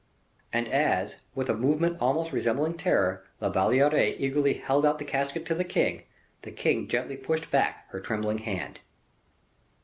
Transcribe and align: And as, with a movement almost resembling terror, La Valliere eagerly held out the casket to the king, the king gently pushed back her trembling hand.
And 0.51 0.67
as, 0.67 1.17
with 1.35 1.47
a 1.47 1.53
movement 1.55 2.01
almost 2.01 2.31
resembling 2.31 2.75
terror, 2.75 3.23
La 3.39 3.49
Valliere 3.49 4.15
eagerly 4.17 4.55
held 4.55 4.83
out 4.83 4.97
the 4.97 5.05
casket 5.05 5.45
to 5.45 5.53
the 5.53 5.63
king, 5.63 6.05
the 6.41 6.49
king 6.49 6.87
gently 6.87 7.15
pushed 7.17 7.51
back 7.51 7.85
her 7.91 7.99
trembling 8.01 8.39
hand. 8.39 8.79